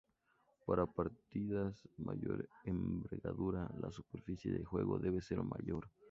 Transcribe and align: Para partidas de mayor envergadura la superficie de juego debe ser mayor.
Para 0.65 0.87
partidas 0.87 1.83
de 1.83 2.03
mayor 2.03 2.49
envergadura 2.63 3.69
la 3.79 3.91
superficie 3.91 4.51
de 4.51 4.65
juego 4.65 4.97
debe 4.97 5.21
ser 5.21 5.43
mayor. 5.43 5.91